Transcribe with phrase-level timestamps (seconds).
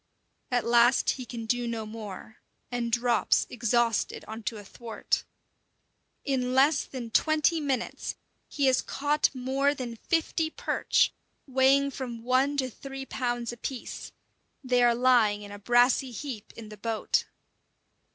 [0.49, 2.37] At last he can do no more,
[2.71, 5.25] and drops exhausted on to a thwart.
[6.25, 8.15] In less than twenty minutes
[8.47, 11.13] he has caught more than fifty perch,
[11.45, 14.11] weighing from one to three pounds apiece;
[14.63, 17.25] they are lying in a brassy heap in the boat.